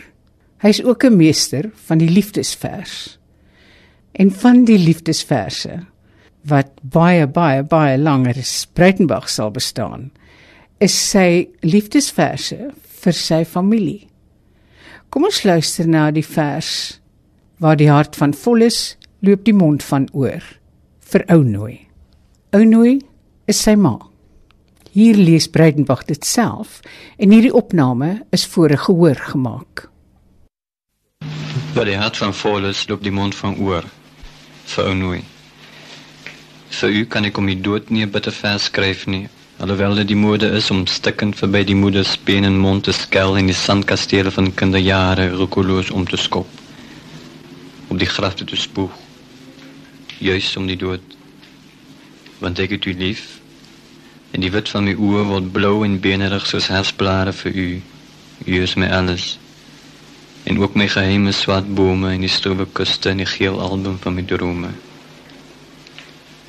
Hy's 0.57 0.83
ook 0.83 1.03
'n 1.03 1.15
meester 1.15 1.71
van 1.73 1.97
die 1.97 2.09
liefdesvers. 2.09 3.17
En 4.11 4.31
van 4.31 4.63
die 4.63 4.77
liefdesverse 4.77 5.85
wat 6.41 6.69
baie 6.81 7.27
baie 7.27 7.63
baie 7.63 7.97
langer 7.97 8.37
as 8.37 8.67
Breitenbach 8.73 9.29
sal 9.29 9.51
bestaan, 9.51 10.11
is 10.77 11.09
sy 11.09 11.47
liefdesverse 11.59 12.69
vir 13.01 13.13
sy 13.13 13.45
familie. 13.45 14.07
Kom 15.09 15.23
ons 15.23 15.43
luister 15.43 15.87
na 15.87 16.11
die 16.11 16.25
vers 16.25 16.99
waar 17.57 17.75
die 17.75 17.89
hart 17.89 18.15
van 18.15 18.33
vol 18.33 18.61
is, 18.61 18.97
loop 19.19 19.43
die 19.45 19.53
mond 19.53 19.83
van 19.83 20.07
oor 20.11 20.43
vir 20.99 21.25
ou 21.27 21.43
nooi. 21.43 21.87
Ou 22.51 22.65
nooi 22.65 23.01
is 23.45 23.61
sy 23.61 23.75
ma. 23.75 24.14
Hier 24.95 25.17
lees 25.19 25.49
Breitenbach 25.51 26.05
dit 26.07 26.23
self 26.23 26.77
en 27.19 27.33
hierdie 27.35 27.51
opname 27.51 28.21
is 28.31 28.45
voor 28.45 28.71
'n 28.71 28.77
gehoor 28.77 29.15
gemaak. 29.15 29.89
Waar 31.73 31.85
die 31.85 31.97
hart 31.97 32.17
van 32.17 32.33
vol 32.33 32.65
is, 32.65 32.87
loop 32.87 33.03
die 33.03 33.11
mond 33.11 33.35
van 33.35 33.57
oor 33.57 33.83
vir 34.65 34.85
ou 34.85 34.95
nooi. 34.95 35.23
Vir 36.69 36.89
u 36.89 37.05
kan 37.05 37.25
ek 37.25 37.37
om 37.37 37.45
die 37.45 37.61
dood 37.61 37.89
nie 37.89 38.05
'n 38.05 38.11
bitter 38.11 38.31
vers 38.31 38.63
skryf 38.63 39.05
nie, 39.05 39.27
alhoewel 39.59 39.95
dit 39.95 40.07
die 40.07 40.15
mode 40.15 40.47
is 40.51 40.71
om 40.71 40.87
stikkend 40.87 41.35
verby 41.35 41.63
die 41.63 41.75
moeder 41.75 42.05
se 42.05 42.17
been 42.23 42.43
en 42.43 42.57
mond 42.57 42.83
te 42.83 42.91
skel 42.91 43.37
en 43.37 43.45
die 43.45 43.61
sandkastele 43.65 44.31
van 44.31 44.53
kinderjare 44.53 45.29
roekeloos 45.29 45.91
om 45.91 46.07
te 46.07 46.17
skop. 46.17 46.47
Om 47.87 47.97
die 47.97 48.07
grafte 48.07 48.45
te 48.45 48.55
spoeg. 48.55 48.91
Juis 50.19 50.55
om 50.57 50.67
die 50.67 50.77
dood. 50.77 51.01
Want 52.39 52.59
ek 52.59 52.69
het 52.69 52.85
u 52.85 52.93
lief 52.93 53.43
en 54.35 54.43
die 54.43 54.51
wit 54.51 54.67
van 54.67 54.83
my 54.83 54.91
oë 54.99 55.21
word 55.29 55.45
blou 55.55 55.85
en 55.85 55.93
benerig 56.03 56.43
soos 56.49 56.65
hersblare 56.67 57.31
vir 57.37 57.53
u. 57.55 57.67
U 58.43 58.55
is 58.59 58.73
my 58.75 58.89
alles. 58.91 59.37
En 60.43 60.59
ook 60.59 60.75
my 60.75 60.89
geheime 60.91 61.31
swart 61.31 61.69
bome 61.77 62.11
en 62.11 62.25
die 62.25 62.31
strobe 62.31 62.65
kuste 62.79 63.13
en 63.13 63.21
die 63.23 63.29
geel 63.31 63.55
album 63.63 63.95
van 64.03 64.17
my 64.17 64.25
drome. 64.27 64.73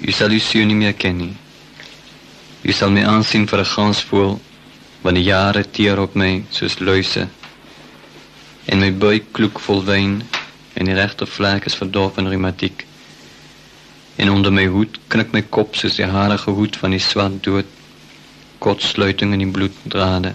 U 0.02 0.12
sal 0.12 0.34
u 0.34 0.40
sien 0.42 0.66
nie 0.66 0.78
meer 0.80 0.96
ken 0.98 1.20
nie. 1.20 1.36
U 2.66 2.74
sal 2.74 2.90
my 2.90 3.06
aansien 3.06 3.46
vir 3.46 3.62
'n 3.62 3.72
gansvoël 3.74 4.34
want 5.02 5.16
die 5.16 5.28
jare 5.28 5.62
teer 5.70 6.02
op 6.02 6.18
my 6.18 6.42
soos 6.50 6.78
luise. 6.80 7.28
En 8.66 8.80
my 8.80 8.90
buik 8.92 9.30
kloek 9.32 9.60
vol 9.60 9.84
wyn 9.84 10.22
en 10.74 10.84
die 10.90 10.98
regte 10.98 11.26
vlek 11.26 11.70
is 11.70 11.78
verdorf 11.78 12.18
in 12.18 12.26
reumatiek. 12.26 12.86
En 14.16 14.30
onder 14.30 14.52
my 14.52 14.66
hoed 14.66 14.98
knik 15.06 15.32
my 15.32 15.42
kop 15.42 15.76
soos 15.76 15.96
die 15.96 16.10
harige 16.18 16.50
hoed 16.50 16.76
van 16.76 16.90
die 16.90 17.04
swart 17.10 17.42
dood 17.44 17.75
kortsluiting 18.58 19.32
in 19.32 19.42
die 19.44 19.50
bloeddrade. 19.50 20.34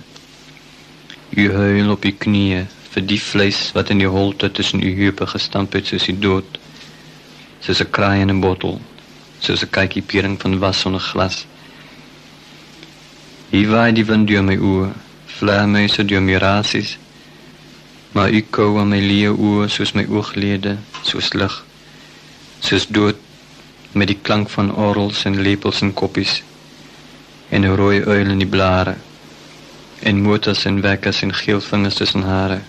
U 1.31 1.43
huil 1.53 1.91
op 1.91 2.05
u 2.05 2.11
knieë 2.11 2.65
vir 2.91 3.05
die 3.07 3.19
vlees 3.21 3.59
wat 3.75 3.91
in 3.93 4.01
die 4.03 4.09
holte 4.11 4.51
tussen 4.51 4.83
u 4.83 4.91
heupe 4.97 5.27
gestamp 5.33 5.77
het 5.77 5.87
soos 5.87 6.07
die 6.09 6.17
dood. 6.19 6.59
Soos 7.61 7.81
'n 7.81 7.91
kraai 7.91 8.21
in 8.21 8.31
'n 8.31 8.41
bottel, 8.41 8.81
soos 9.39 9.63
'n 9.63 9.69
kykie 9.69 10.01
piering 10.01 10.41
van 10.41 10.59
was 10.59 10.85
onder 10.85 11.01
glas. 11.01 11.45
Hier 13.49 13.69
waai 13.69 13.91
die 13.93 14.05
wind 14.05 14.27
deur 14.27 14.43
my 14.43 14.57
oë, 14.57 14.91
vlammeise 15.25 16.05
deur 16.05 16.21
my 16.21 16.35
rasies. 16.35 16.97
Maar 18.11 18.31
u 18.31 18.41
kou 18.41 18.79
aan 18.79 18.89
my 18.89 18.99
leë 18.99 19.31
oë 19.37 19.67
soos 19.67 19.93
my 19.93 20.05
ooglede, 20.05 20.77
soos 21.01 21.33
lig, 21.33 21.65
soos 22.59 22.87
dood 22.87 23.15
met 23.91 24.07
die 24.07 24.19
klank 24.21 24.49
van 24.49 24.75
orgels 24.75 25.25
en 25.25 25.41
lepels 25.41 25.81
en 25.81 25.93
koppies 25.93 26.43
en 27.51 27.67
rooi 27.75 27.99
uil 28.03 28.31
in 28.31 28.39
die 28.39 28.49
blare 28.49 28.95
en 30.01 30.21
motors 30.23 30.65
en 30.65 30.81
wekkers 30.81 31.21
en 31.21 31.33
geel 31.35 31.61
vingers 31.61 31.99
tussen 31.99 32.23
hare. 32.25 32.61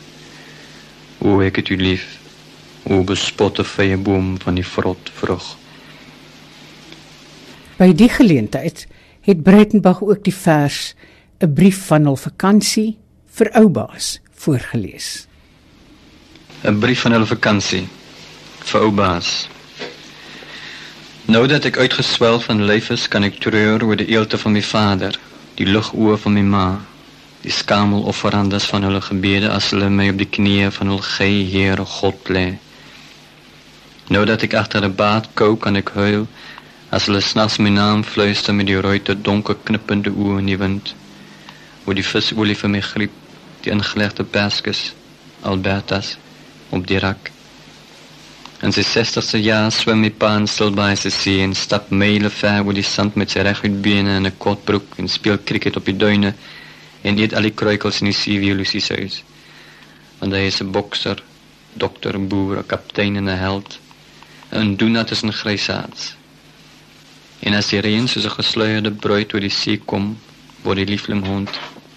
O 1.23 1.41
ek 1.41 1.63
het 1.63 1.71
u 1.73 1.79
lief. 1.79 2.19
O 2.91 3.05
bespotte 3.07 3.65
vye 3.65 3.97
boom 3.97 4.35
van 4.43 4.59
die 4.59 4.67
vrot 4.67 5.13
vrug. 5.21 5.45
By 7.79 7.93
die 7.97 8.11
geleentheid 8.11 8.87
het 9.23 9.43
Breitenbach 9.47 10.03
ook 10.03 10.25
die 10.27 10.35
vers 10.35 10.95
'n 11.41 11.55
brief 11.55 11.87
van 11.87 12.05
hul 12.05 12.17
vakansie 12.17 12.99
vir 13.33 13.51
oubaas 13.55 14.21
voorgeles. 14.35 15.27
'n 16.65 16.79
Brief 16.79 17.01
van 17.01 17.13
hul 17.13 17.27
vakansie 17.27 17.87
vir 18.59 18.81
oubaas. 18.81 19.49
Nou 21.33 21.47
dat 21.49 21.65
ek 21.65 21.79
uitgeswel 21.81 22.41
van 22.45 22.59
lyf 22.69 22.91
is, 22.93 23.07
kan 23.09 23.25
ek 23.25 23.39
treur 23.41 23.81
oor 23.87 23.97
die 23.97 24.11
eelte 24.13 24.37
van 24.37 24.53
my 24.53 24.61
vader, 24.69 25.15
die 25.57 25.65
lugoë 25.65 26.19
van 26.21 26.35
my 26.37 26.43
ma, 26.45 26.65
die 27.41 27.55
skamel 27.57 28.03
offerandes 28.11 28.67
van 28.69 28.85
hulle 28.85 29.01
gebede 29.01 29.49
as 29.49 29.71
hulle 29.73 29.89
my 29.89 30.11
op 30.13 30.21
die 30.21 30.29
knieë 30.29 30.69
van 30.77 30.93
hul 30.93 31.01
gey 31.07 31.41
Here 31.55 31.87
God 31.95 32.29
lê. 32.37 32.45
Nou 34.13 34.27
dat 34.29 34.45
ek 34.45 34.59
agter 34.61 34.85
'n 34.85 34.99
baad 35.01 35.33
kou, 35.41 35.57
kan 35.57 35.81
ek 35.81 35.95
huil 35.97 36.29
as 36.91 37.09
hulle 37.09 37.25
snags 37.25 37.57
my 37.59 37.73
naam 37.81 38.05
fluister 38.05 38.53
met 38.53 38.67
die 38.69 38.81
rooi 38.81 39.01
donker 39.01 39.57
knippende 39.65 40.13
oë 40.13 40.39
in 40.45 40.53
die 40.53 40.61
wind. 40.61 40.95
Oor 41.87 41.95
die 41.95 42.11
visolie 42.13 42.59
van 42.61 42.77
my 42.77 42.81
griep, 42.81 43.15
die 43.63 43.73
ingelegde 43.73 44.25
perskes, 44.25 44.93
Albertas 45.41 46.19
op 46.69 46.87
die 46.87 46.99
rak. 46.99 47.32
In 48.63 48.71
sy 48.71 48.85
60ste 48.87 49.41
jaar 49.43 49.73
swem 49.75 50.05
my 50.05 50.11
pa 50.15 50.29
in 50.39 50.45
stilbaai 50.47 50.95
se 50.97 51.11
see 51.11 51.41
en 51.43 51.55
stap 51.59 51.89
myle 51.91 52.29
ver 52.31 52.61
oor 52.63 52.77
die 52.79 52.87
sand 52.87 53.17
met 53.19 53.33
sy 53.35 53.43
reguit 53.43 53.81
bene 53.87 54.13
en 54.19 54.27
'n 54.29 54.39
kort 54.45 54.63
broek 54.69 54.99
en 55.03 55.09
speel 55.09 55.39
cricket 55.49 55.77
op 55.81 55.91
die 55.91 55.97
duine 56.05 56.31
en 57.03 57.19
eet 57.19 57.35
al 57.35 57.49
die 57.49 57.59
kruikels 57.61 57.99
in 58.01 58.11
die 58.11 58.21
seewielies 58.21 58.89
huis. 58.95 59.25
Want 60.21 60.33
hy 60.39 60.45
is 60.51 60.61
'n 60.63 60.71
bokser, 60.71 61.19
dokter, 61.75 62.15
boer, 62.31 62.59
'n 62.59 62.71
kaptein 62.73 63.17
en 63.17 63.29
'n 63.29 63.43
held. 63.47 63.79
'n 64.53 64.77
Doenat 64.77 65.11
is 65.11 65.25
'n 65.25 65.33
grysaards. 65.33 66.15
En 67.41 67.55
as 67.55 67.69
die 67.69 67.81
reën 67.81 68.09
soos 68.09 68.27
'n 68.27 68.39
gesluierde 68.39 68.91
bruid 68.91 69.35
oor 69.35 69.41
die 69.41 69.57
see 69.61 69.79
kom, 69.79 70.19
word 70.63 70.77
die 70.77 70.91
lieflim 70.95 71.25
hond 71.25 71.51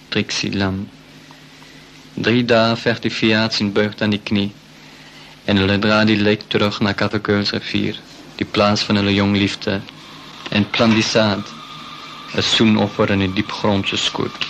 Trixie 0.10 0.55
lam. 0.57 0.89
Drie 2.15 2.45
dae 2.45 2.75
veg 2.75 3.00
die 3.00 3.12
Fiat 3.12 3.60
in 3.60 3.72
buigt 3.72 4.01
aan 4.01 4.10
die 4.10 4.24
knie. 4.24 4.51
En 5.46 5.58
hulle 5.58 5.78
dra 5.80 6.04
die 6.06 6.18
lijk 6.18 6.48
terug 6.48 6.80
na 6.82 6.94
Kaffekeurs 6.94 7.52
rivier, 7.54 8.00
die 8.36 8.46
plaas 8.46 8.84
van 8.88 9.00
hulle 9.00 9.14
jong 9.14 9.36
liefde, 9.38 9.82
en 10.50 10.70
plant 10.70 10.94
die 10.94 11.06
saad, 11.06 11.46
'n 12.36 12.42
soenoffer 12.42 13.12
in 13.12 13.20
die 13.20 13.34
diep 13.34 13.52
grond 13.52 13.88
se 13.88 13.98
skoot. 13.98 14.42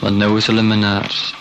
Want 0.00 0.16
nou 0.16 0.36
is 0.38 0.46
hulle 0.46 0.62
menaars. 0.62 1.34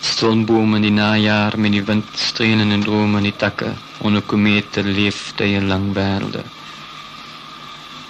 Stilbome 0.00 0.76
in 0.76 0.82
die 0.82 0.94
najaar 0.94 1.58
met 1.58 1.72
die 1.72 1.84
wind 1.84 2.06
strelen 2.14 2.70
en 2.72 2.82
drome 2.82 3.18
in 3.18 3.28
die 3.28 3.36
takke, 3.36 3.72
onder 3.98 4.22
komete 4.22 4.82
leef 4.82 5.32
tye 5.36 5.60
lang 5.60 5.92
wêrelde. 5.94 6.42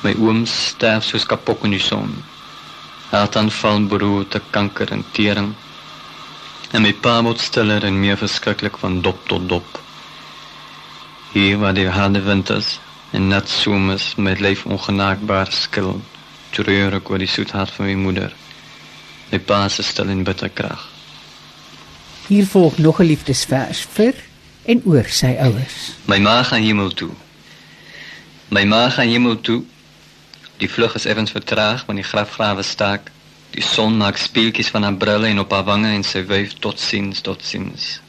My 0.02 0.14
ooms 0.14 0.52
sterf 0.68 1.04
soos 1.04 1.26
kapok 1.26 1.64
in 1.66 1.74
die 1.74 1.82
son. 1.82 2.12
Hartaanval, 3.10 3.86
brood, 3.90 4.36
kanker 4.50 4.92
en 4.94 5.04
tering. 5.12 5.54
En 6.70 6.84
my 6.84 6.92
pa 6.92 7.14
word 7.24 7.40
stiller 7.40 7.84
en 7.88 8.00
meer 8.00 8.18
verskriklik 8.20 8.76
van 8.82 9.00
dop 9.00 9.22
tot 9.28 9.48
dop. 9.48 9.78
Hier 11.32 11.56
waar 11.58 11.74
die 11.74 11.88
harde 11.88 12.20
winters 12.26 12.78
en 13.16 13.28
nat 13.28 13.48
somers 13.48 14.14
met 14.14 14.40
leef 14.40 14.66
ongenaakbaar 14.66 15.52
skil, 15.52 15.96
treur 16.52 16.98
ek 17.00 17.08
oor 17.10 17.24
die 17.24 17.30
soet 17.30 17.54
hart 17.56 17.72
van 17.76 17.88
my 17.88 17.96
moeder. 17.96 18.34
My 19.32 19.40
pa 19.40 19.62
se 19.72 19.82
stil 19.82 20.12
en 20.12 20.24
bitter 20.28 20.52
krag. 20.52 20.84
Hier 22.28 22.46
volg 22.46 22.78
nog 22.78 23.00
'n 23.00 23.08
liefdesvers 23.08 23.86
vir 23.96 24.14
en 24.64 24.82
oor 24.84 25.08
sy 25.08 25.36
ouers. 25.40 25.96
My 26.04 26.18
ma 26.18 26.42
gaan 26.42 26.62
hemel 26.62 26.92
toe. 26.92 27.12
My 28.48 28.64
ma 28.64 28.90
gaan 28.90 29.08
hemel 29.08 29.40
toe. 29.40 29.62
Die 30.56 30.70
vlug 30.70 30.94
is 30.94 31.04
effens 31.04 31.30
vertraag 31.30 31.86
want 31.86 31.98
die 31.98 32.08
grafgrawe 32.08 32.62
staak. 32.62 33.10
Die 33.50 33.64
son 33.64 33.96
maak 33.96 34.16
speeltjies 34.16 34.70
van 34.74 34.82
haar 34.82 34.94
brille 34.94 35.26
en 35.26 35.38
op 35.38 35.52
haar 35.52 35.64
wange 35.64 35.92
en 35.94 36.04
sy 36.04 36.22
wyf 36.28 36.54
tot 36.64 36.80
sins 36.80 37.20
tot 37.20 37.44
sins. 37.44 38.00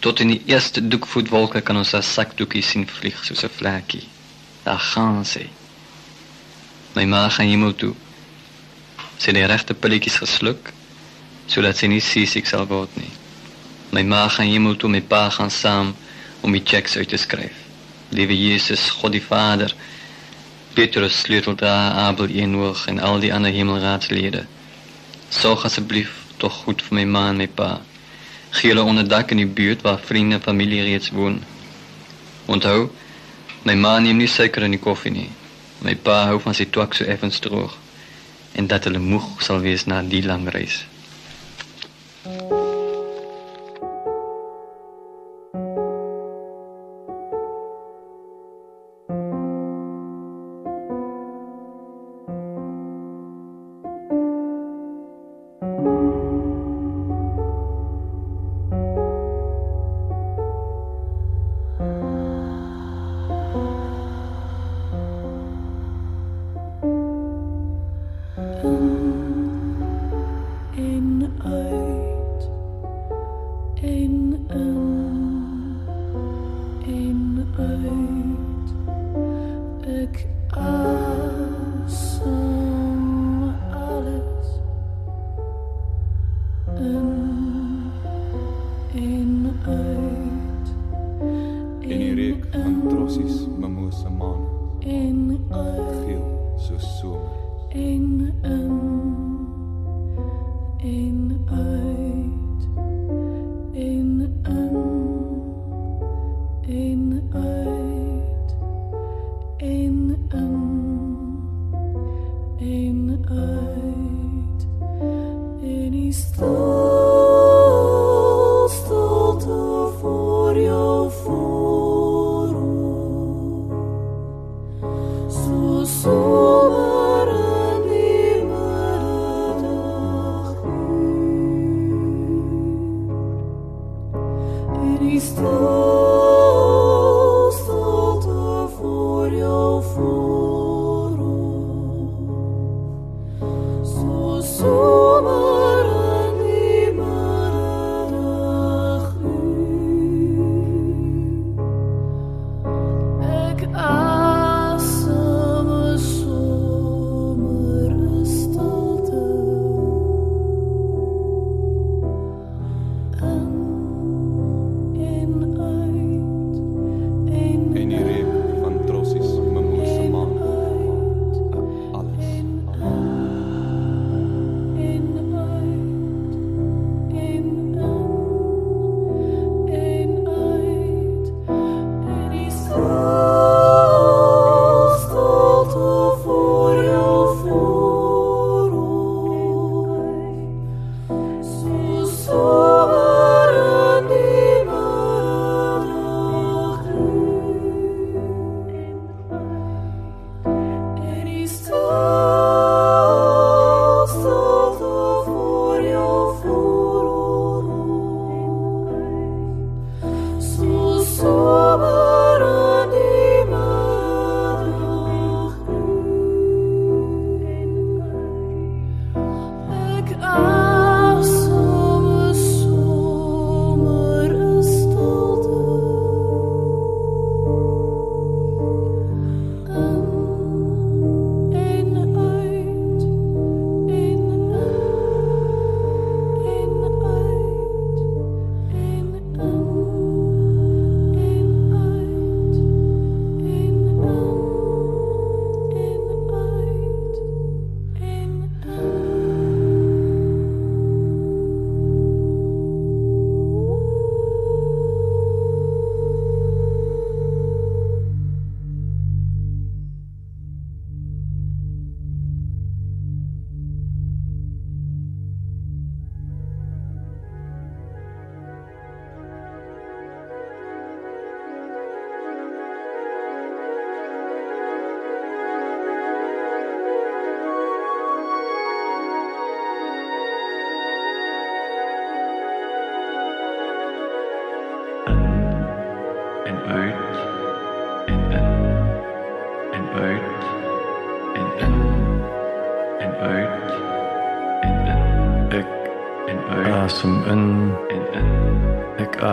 Tot 0.00 0.20
in 0.20 0.32
die 0.32 0.42
eerste 0.46 0.80
doekvoetwolke 0.88 1.60
kan 1.60 1.76
ons 1.76 1.92
haar 1.92 2.06
sakdoekie 2.06 2.62
sien 2.64 2.86
vlieg 2.88 3.18
soos 3.24 3.44
'n 3.44 3.56
vlekkie. 3.56 4.06
Daar 4.64 4.78
gaan 4.78 5.24
sy. 5.24 5.48
My 6.94 7.04
ma 7.04 7.28
gaan 7.28 7.46
hemel 7.46 7.74
toe. 7.74 7.94
Sy 9.18 9.32
die 9.32 9.46
regte 9.46 9.74
pilletjies 9.74 10.16
gesluk 10.22 10.72
sodat 11.46 11.76
sy 11.76 11.86
nie 11.86 12.00
seesiek 12.00 12.46
sal 12.46 12.66
word 12.66 12.96
nie. 12.96 13.10
My 13.90 14.02
ma 14.02 14.28
gaan 14.28 14.46
hemel 14.46 14.76
toe 14.76 14.90
met 14.90 15.08
pa 15.08 15.30
gaan 15.30 15.50
saam 15.50 15.94
om 16.40 16.52
die 16.52 16.62
checks 16.64 16.96
uit 16.96 17.08
te 17.08 17.16
skryf. 17.16 17.56
Liewe 18.10 18.36
Jesus, 18.38 18.90
God 18.90 19.12
die 19.12 19.22
Vader, 19.22 19.74
Petrus 20.74 21.20
sleuteldra 21.20 21.92
Abel 22.06 22.28
Enoch 22.28 22.86
en 22.86 23.00
al 23.00 23.20
die 23.20 23.32
ander 23.34 23.50
hemelraadslede. 23.50 24.46
Sorg 25.30 25.64
asseblief 25.64 26.10
tog 26.36 26.52
goed 26.64 26.82
vir 26.82 26.98
my 26.98 27.04
ma 27.06 27.28
en 27.30 27.38
my 27.38 27.46
pa. 27.46 27.70
Gee 28.50 28.72
hulle 28.72 28.82
onderdak 28.82 29.30
in 29.30 29.42
die 29.42 29.46
buurt 29.58 29.84
waar 29.86 30.00
vriende 30.02 30.40
en 30.40 30.42
familie 30.42 30.82
reeds 30.82 31.10
woon. 31.14 31.38
Onthou, 32.46 32.88
my 33.62 33.74
ma 33.74 33.98
neem 33.98 34.18
nie 34.18 34.28
suiker 34.28 34.66
in 34.66 34.74
die 34.74 34.82
koffie 34.82 35.14
nie. 35.14 35.28
My 35.86 35.94
pa 35.94 36.24
hou 36.30 36.40
van 36.42 36.56
sy 36.58 36.66
twak 36.66 36.98
so 36.98 37.06
effens 37.06 37.38
droog 37.46 37.76
en 38.58 38.66
dat 38.66 38.88
hulle 38.88 38.98
moeg 38.98 39.28
sal 39.46 39.62
wees 39.62 39.86
na 39.86 40.02
die 40.02 40.24
lang 40.26 40.48
reis. 40.50 40.82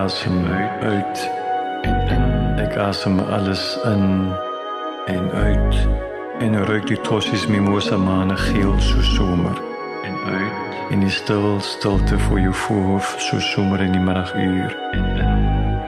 Asem 0.07 0.45
Uit. 0.81 1.29
en 1.81 2.07
in 2.07 2.59
Ek 2.63 2.77
asem 2.77 3.19
alles 3.19 3.77
in 3.83 4.31
en 5.05 5.31
uit. 5.31 5.75
En 6.39 6.65
ruik 6.65 6.87
die 6.87 6.99
tossies 7.01 7.47
mimosa 7.47 7.97
mane 7.97 8.37
geel 8.37 8.79
so 8.79 9.01
somer. 9.01 9.57
en 10.03 10.15
uit 10.33 10.91
En 10.91 10.99
die 10.99 11.09
stil 11.09 11.59
stilte 11.59 12.19
voor 12.19 12.39
jou 12.39 12.53
voorhoof 12.53 13.15
so 13.17 13.39
somer 13.39 13.81
in 13.81 13.91
die 13.91 14.01
middaguur. 14.01 14.77
en 14.91 15.05
in 15.17 15.81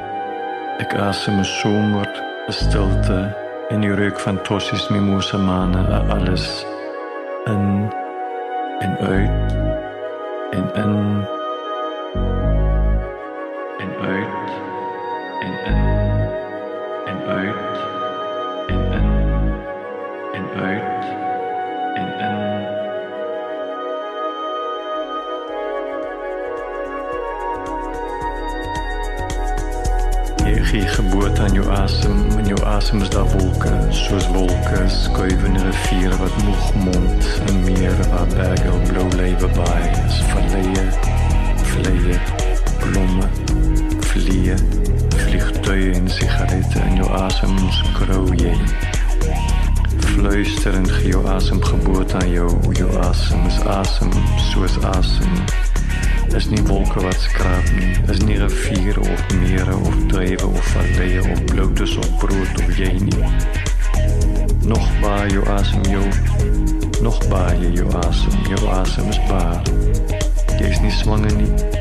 Ek 0.79 0.93
asem 0.93 1.39
'n 1.39 1.45
somer, 1.45 2.09
'n 2.47 2.51
stilte 2.51 3.35
en 3.69 3.79
die 3.79 3.93
reuk 3.93 4.19
van 4.19 4.41
tossies 4.41 4.89
mimosa 4.89 5.37
mane 5.37 6.03
alles 6.09 6.65
in 7.45 7.91
en 8.79 8.97
uit 8.99 9.51
en 10.51 10.71
in 10.73 11.27
uit 14.01 14.51
en 15.39 15.53
in 15.65 15.77
en 17.05 17.27
uit 17.27 17.55
en 18.67 18.91
in 18.91 19.07
en 20.33 20.61
uit 20.61 21.05
en 21.93 22.19
in. 22.19 22.37
Jy 30.45 30.63
gee 30.63 30.81
geboorte 30.81 31.41
aan 31.41 31.53
jou 31.53 31.69
asem, 31.69 32.25
in 32.37 32.45
jou 32.45 32.65
asem 32.65 33.01
is 33.01 33.09
daar 33.09 33.27
wolke, 33.37 33.73
soos 33.89 34.27
wolke 34.27 34.83
skuivende 34.87 35.63
riviere 35.63 36.17
wat 36.17 36.43
moeg 36.43 36.73
mond, 36.73 37.41
'n 37.51 37.63
meer 37.63 38.09
waar 38.09 38.27
berge 38.27 38.71
op 38.71 38.83
blou 38.87 39.09
lewe 39.15 39.47
baai, 39.47 39.89
is 40.07 40.23
verleë, 40.31 40.89
vleie, 41.63 42.19
blomme, 42.79 43.48
vliee, 44.09 44.55
vliegtuie 45.15 45.93
en 45.93 46.09
sigarette 46.09 46.81
in 46.89 46.99
jou 47.01 47.09
asem 47.21 47.55
skrou 47.79 48.25
jy. 48.39 48.53
Fluisterend 50.09 50.91
gee 50.97 51.13
jou 51.13 51.23
asem 51.29 51.61
geboorte 51.63 52.17
aan 52.19 52.31
jou, 52.31 52.49
jou 52.77 52.89
asem 53.05 53.47
is 53.49 53.59
asem, 53.77 54.13
soos 54.51 54.77
asem 54.93 55.43
is 56.37 56.49
nie 56.49 56.61
wolke 56.67 57.01
wat 57.01 57.17
skraap 57.17 57.69
nie, 57.73 57.95
is 58.11 58.19
nie 58.25 58.37
riviere 58.37 59.01
of 59.01 59.23
mere 59.41 59.75
of 59.75 59.95
druiwe 60.11 60.45
of 60.45 60.67
valleie 60.73 61.23
of 61.23 61.45
bloutes 61.49 61.95
of 61.97 62.09
brood 62.21 62.61
of 62.61 62.77
jy 62.77 62.91
nie. 63.01 63.31
Nog 64.69 64.85
baar 65.01 65.25
jou 65.33 65.43
asem 65.57 65.85
jou, 65.89 66.05
nog 67.01 67.17
baar 67.31 67.57
jy 67.57 67.73
jou 67.79 67.89
asem, 68.03 68.37
jou 68.51 68.61
asem 68.77 69.09
is 69.09 69.21
baar. 69.31 69.61
Jy 70.59 70.69
is 70.69 70.81
nie 70.85 70.93
swanger 71.01 71.33
nie, 71.39 71.78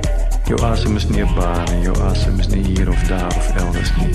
jou 0.48 0.64
asem 0.64 0.96
is 0.96 1.08
nie 1.08 1.22
'n 1.22 1.34
baar 1.34 1.64
nie, 1.70 1.82
jou 1.82 1.96
asem 2.02 2.40
is 2.40 2.48
nie 2.48 2.62
hier 2.64 2.88
of 2.88 3.02
daar 3.08 3.36
of 3.36 3.56
elders 3.56 3.92
nie. 3.96 4.14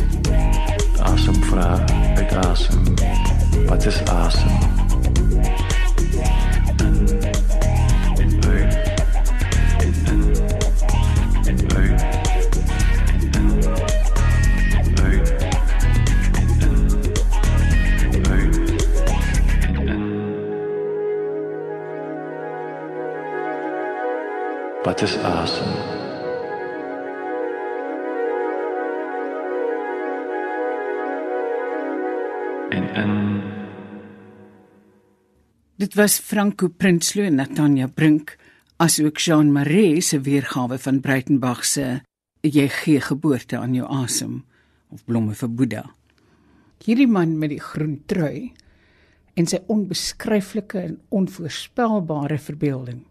Asem 1.01 1.43
vra 1.43 1.85
uit 2.15 2.33
asem, 2.33 2.95
wat 3.67 3.85
is 3.85 4.01
asem? 4.05 4.81
en 8.17 8.41
uit 8.41 8.77
en 25.15 25.82
en 32.73 32.89
in 32.97 33.41
Dit 35.77 35.95
was 35.97 36.19
Franco 36.19 36.67
Prinsloo 36.69 37.25
en 37.25 37.35
Natanja 37.35 37.87
Brink 37.87 38.37
asook 38.77 39.17
Jean 39.17 39.51
Marais 39.51 40.07
se 40.09 40.19
weergawe 40.21 40.77
van 40.77 41.01
Breitenberg 41.01 41.65
se 41.65 42.01
Jy 42.43 42.67
gee 42.67 43.01
geboorte 43.01 43.57
aan 43.57 43.75
jou 43.75 43.87
asem 43.87 44.41
of 44.91 45.05
blomme 45.05 45.35
vir 45.37 45.49
Boeddha. 45.49 45.83
Hierdie 46.83 47.07
man 47.07 47.37
met 47.39 47.53
die 47.53 47.61
groen 47.63 48.01
trui 48.05 48.51
en 49.39 49.47
sy 49.47 49.61
onbeskryflike 49.71 50.81
en 50.81 50.97
onvoorspelbare 51.15 52.37
verbeelding 52.37 53.03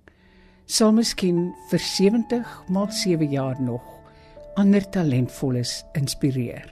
sal 0.66 0.92
miskien 0.96 1.50
vir 1.70 1.82
70 1.82 2.52
maal 2.72 2.90
7 2.92 3.30
jaar 3.32 3.58
nog 3.60 3.82
ander 4.60 4.84
talentvolles 4.90 5.80
inspireer. 5.98 6.68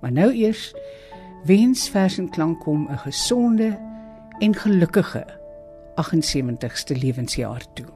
Maar 0.00 0.12
nou 0.12 0.30
eers 0.32 0.72
wens 1.44 1.88
vers 1.88 2.18
en 2.18 2.30
klank 2.30 2.62
hom 2.62 2.88
'n 2.90 2.98
gesonde 2.98 3.78
en 4.38 4.54
gelukkige 4.54 5.26
78ste 6.22 6.98
lewensjaar 6.98 7.62
toe. 7.72 7.93